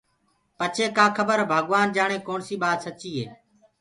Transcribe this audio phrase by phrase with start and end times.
[0.57, 3.25] پڇي ڪآ کبر ڀگوآن جآڻي ڪوڻسي ٻآت سچي هي